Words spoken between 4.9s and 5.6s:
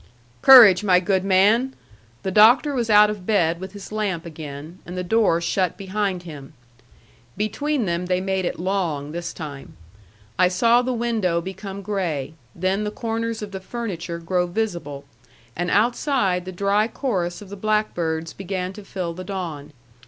the door